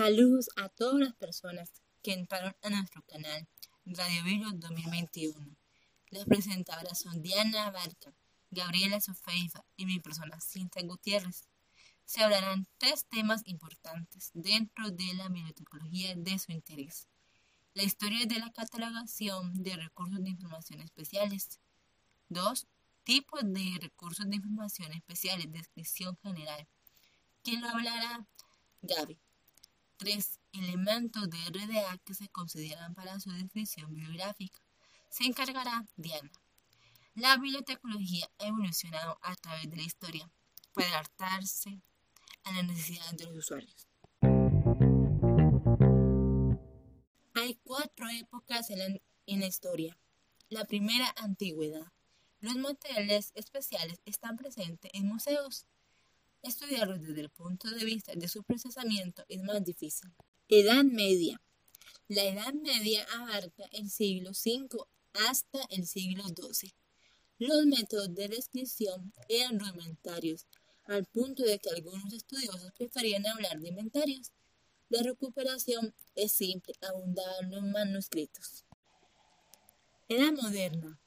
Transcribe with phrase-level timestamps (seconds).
[0.00, 3.46] Saludos a todas las personas que entraron a nuestro canal
[3.84, 5.54] Radio Virus 2021.
[6.08, 8.14] Las presentadoras son Diana Barca,
[8.50, 11.50] Gabriela Sofeifa y mi persona Cinta Gutiérrez.
[12.06, 17.06] Se hablarán tres temas importantes dentro de la bibliotecología de su interés.
[17.74, 21.60] La historia de la catalogación de recursos de información especiales.
[22.30, 22.66] Dos
[23.04, 25.52] Tipos de recursos de información especiales.
[25.52, 26.66] Descripción general.
[27.42, 28.26] ¿Quién lo hablará?
[28.80, 29.18] Gaby.
[30.00, 30.40] 3.
[30.54, 34.58] Elementos de RDA que se consideran para su descripción bibliográfica.
[35.10, 36.32] Se encargará Diana.
[37.14, 40.30] La bibliotecología ha evolucionado a través de la historia
[40.72, 41.82] para adaptarse
[42.44, 43.86] a las necesidades de los usuarios.
[47.34, 48.86] Hay cuatro épocas en la,
[49.26, 49.98] en la historia.
[50.48, 51.92] La primera, antigüedad.
[52.38, 55.66] Los materiales especiales están presentes en museos
[56.42, 60.10] Estudiarlos desde el punto de vista de su procesamiento es más difícil.
[60.48, 61.40] Edad Media.
[62.08, 64.68] La Edad Media abarca el siglo V
[65.28, 66.72] hasta el siglo XII.
[67.38, 70.46] Los métodos de descripción eran rudimentarios,
[70.86, 74.32] al punto de que algunos estudiosos preferían hablar de inventarios.
[74.88, 78.64] La recuperación es simple, abundando en manuscritos.
[80.08, 80.98] Edad Moderna.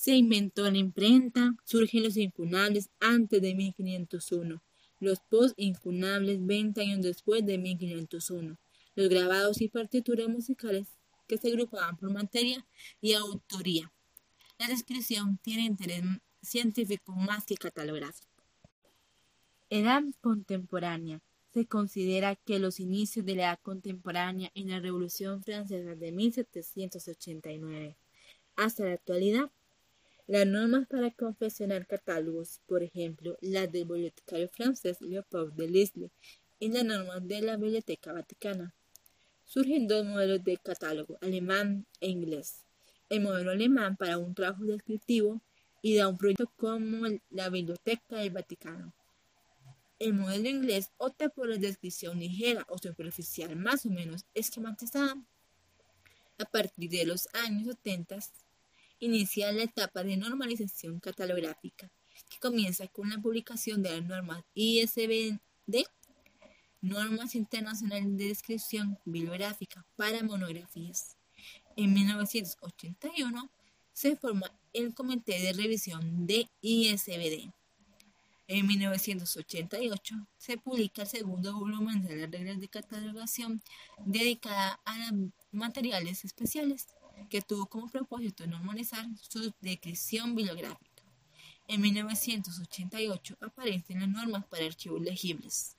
[0.00, 4.62] Se inventó la imprenta, surgen los incunables antes de 1501,
[5.00, 8.58] los post-incunables 20 años después de 1501,
[8.96, 10.88] los grabados y partituras musicales
[11.26, 12.66] que se agrupaban por materia
[13.00, 13.92] y autoría.
[14.58, 16.02] La descripción tiene interés
[16.42, 18.44] científico más que catalográfico.
[19.70, 21.22] Edad contemporánea.
[21.54, 27.96] Se considera que los inicios de la edad contemporánea en la Revolución Francesa de 1789
[28.56, 29.50] hasta la actualidad
[30.26, 36.10] las normas para confeccionar catálogos, por ejemplo, las del bibliotecario francés Leopold de Lisle
[36.58, 38.74] y las normas de la Biblioteca Vaticana.
[39.44, 42.64] Surgen dos modelos de catálogo, alemán e inglés.
[43.10, 45.42] El modelo alemán para un trabajo descriptivo
[45.82, 48.94] y da un proyecto como la Biblioteca del Vaticano.
[49.98, 55.22] El modelo inglés opta por la descripción ligera o superficial, más o menos esquematizada.
[56.38, 58.18] A partir de los años 70
[59.04, 61.90] inicia la etapa de normalización catalográfica,
[62.30, 65.40] que comienza con la publicación de las normas ISBN,
[66.80, 71.16] Normas Internacionales de Descripción Bibliográfica para Monografías.
[71.76, 73.50] En 1981
[73.92, 77.50] se forma el Comité de Revisión de ISBD.
[78.46, 83.62] En 1988 se publica el segundo volumen de las reglas de catalogación
[84.04, 85.10] dedicada a
[85.52, 86.88] materiales especiales
[87.28, 91.02] que tuvo como propósito normalizar su descripción bibliográfica.
[91.66, 95.76] En 1988 aparecen las normas para archivos legibles.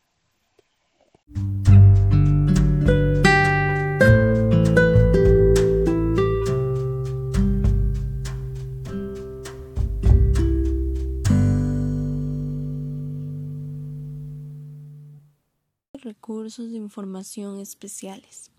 [15.93, 18.51] Recursos de información especiales.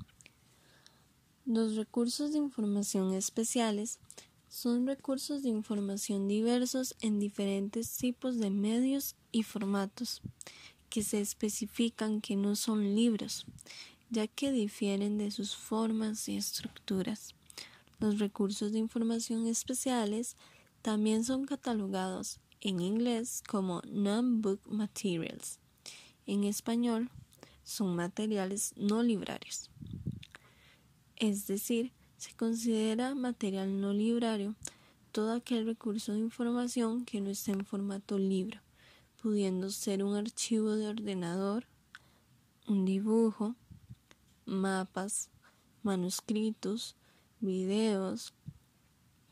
[1.47, 4.01] Los recursos de información especiales
[4.49, 10.23] son recursos de información diversos en diferentes tipos de medios y formatos,
[10.91, 13.47] que se especifican que no son libros,
[14.11, 17.37] ya que difieren de sus formas y estructuras.
[18.01, 20.37] Los recursos de información especiales
[20.83, 25.61] también son catalogados en inglés como non-book materials.
[26.27, 27.09] En español,
[27.63, 29.71] son materiales no librarios
[31.17, 34.55] es decir, se considera material no librario
[35.13, 38.61] todo aquel recurso de información que no esté en formato libro,
[39.23, 41.67] pudiendo ser un archivo de ordenador,
[42.69, 43.55] un dibujo,
[44.45, 45.31] mapas,
[45.83, 46.97] manuscritos,
[47.41, 48.35] videos,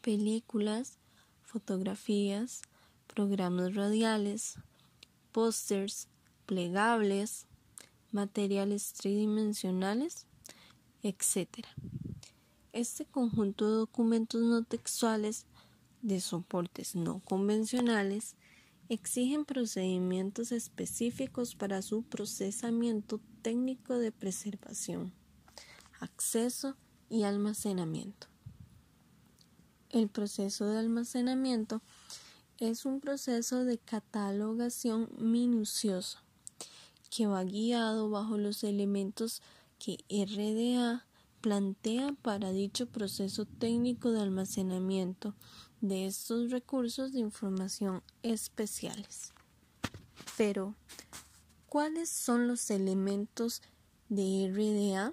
[0.00, 0.98] películas,
[1.42, 2.62] fotografías,
[3.06, 4.56] programas radiales,
[5.32, 6.08] pósters,
[6.46, 7.46] plegables,
[8.10, 10.26] materiales tridimensionales
[11.04, 11.66] etc.
[12.72, 15.46] Este conjunto de documentos no textuales
[16.02, 18.34] de soportes no convencionales
[18.88, 25.12] exigen procedimientos específicos para su procesamiento técnico de preservación,
[26.00, 26.76] acceso
[27.08, 28.26] y almacenamiento.
[29.90, 31.82] El proceso de almacenamiento
[32.58, 36.18] es un proceso de catalogación minucioso
[37.10, 39.42] que va guiado bajo los elementos
[39.78, 41.06] que RDA
[41.40, 45.34] plantea para dicho proceso técnico de almacenamiento
[45.80, 49.34] de estos recursos de información especiales.
[50.36, 50.74] Pero,
[51.68, 53.60] ¿cuáles son los elementos
[54.08, 55.12] de RDA?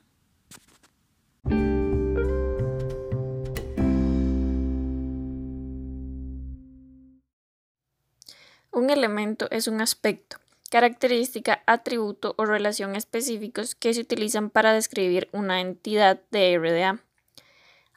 [8.74, 10.38] Un elemento es un aspecto,
[10.72, 17.04] característica, atributo o relación específicos que se utilizan para describir una entidad de RDA.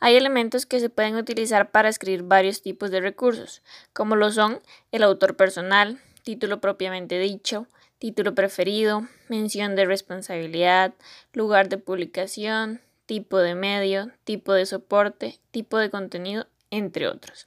[0.01, 3.63] Hay elementos que se pueden utilizar para escribir varios tipos de recursos,
[3.93, 4.61] como lo son
[4.91, 7.69] el autor personal, título propiamente dicho,
[7.99, 10.95] título preferido, mención de responsabilidad,
[11.33, 17.47] lugar de publicación, tipo de medio, tipo de soporte, tipo de contenido, entre otros.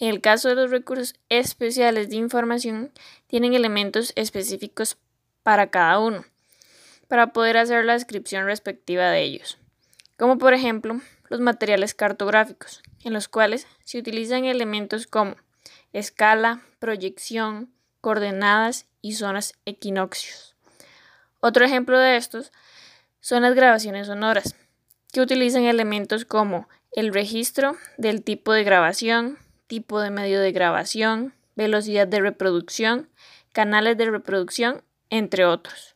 [0.00, 2.92] En el caso de los recursos especiales de información,
[3.26, 4.96] tienen elementos específicos
[5.42, 6.24] para cada uno,
[7.08, 9.58] para poder hacer la descripción respectiva de ellos,
[10.16, 15.36] como por ejemplo los materiales cartográficos, en los cuales se utilizan elementos como
[15.92, 20.54] escala, proyección, coordenadas y zonas equinoccios.
[21.40, 22.52] Otro ejemplo de estos
[23.20, 24.54] son las grabaciones sonoras,
[25.12, 31.34] que utilizan elementos como el registro del tipo de grabación, tipo de medio de grabación,
[31.54, 33.08] velocidad de reproducción,
[33.52, 35.94] canales de reproducción, entre otros.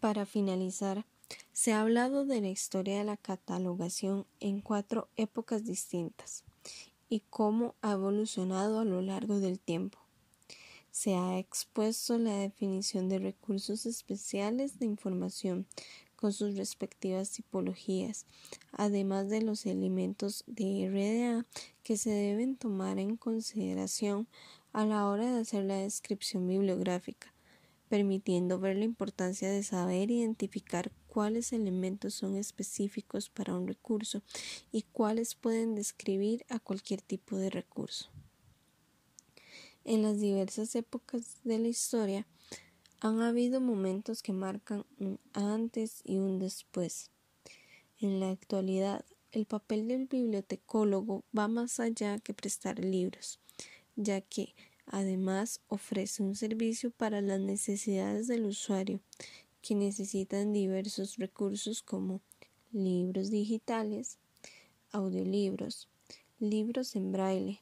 [0.00, 1.04] Para finalizar,
[1.56, 6.44] se ha hablado de la historia de la catalogación en cuatro épocas distintas
[7.08, 9.98] y cómo ha evolucionado a lo largo del tiempo.
[10.90, 15.66] Se ha expuesto la definición de recursos especiales de información
[16.14, 18.26] con sus respectivas tipologías,
[18.72, 21.46] además de los elementos de RDA
[21.82, 24.28] que se deben tomar en consideración
[24.74, 27.32] a la hora de hacer la descripción bibliográfica,
[27.88, 34.22] permitiendo ver la importancia de saber identificar cuáles elementos son específicos para un recurso
[34.72, 38.10] y cuáles pueden describir a cualquier tipo de recurso.
[39.84, 42.26] En las diversas épocas de la historia
[43.00, 47.10] han habido momentos que marcan un antes y un después.
[47.98, 53.38] En la actualidad, el papel del bibliotecólogo va más allá que prestar libros,
[53.94, 54.54] ya que
[54.86, 59.00] Además, ofrece un servicio para las necesidades del usuario,
[59.60, 62.20] que necesitan diversos recursos como
[62.72, 64.18] libros digitales,
[64.92, 65.88] audiolibros,
[66.38, 67.60] libros en braille,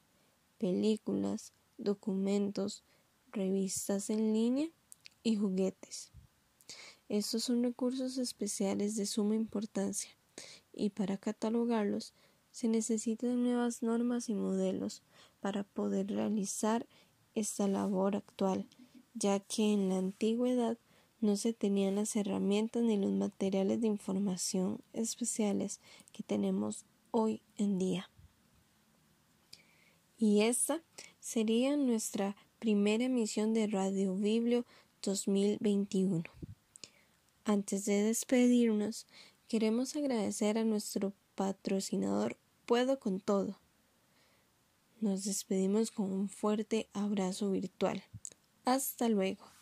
[0.59, 2.85] películas, documentos,
[3.33, 4.69] revistas en línea
[5.23, 6.13] y juguetes.
[7.09, 10.11] Estos son recursos especiales de suma importancia
[10.73, 12.13] y para catalogarlos
[12.51, 15.03] se necesitan nuevas normas y modelos
[15.41, 16.87] para poder realizar
[17.35, 18.67] esta labor actual,
[19.15, 20.79] ya que en la antigüedad
[21.21, 25.81] no se tenían las herramientas ni los materiales de información especiales
[26.13, 28.11] que tenemos hoy en día.
[30.19, 30.83] Y esta
[31.21, 34.65] sería nuestra primera emisión de Radio Biblio
[35.03, 36.25] 2021.
[37.45, 39.07] Antes de despedirnos,
[39.49, 42.37] queremos agradecer a nuestro patrocinador
[42.67, 43.59] Puedo con todo
[45.05, 48.03] nos despedimos con un fuerte abrazo virtual.
[48.65, 49.54] Hasta luego.